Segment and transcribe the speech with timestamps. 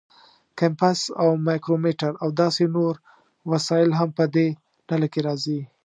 [0.59, 2.93] کمپاس او مایکرومیټر او داسې نور
[3.51, 4.47] وسایل هم په دې
[4.87, 5.59] ډله کې راځي.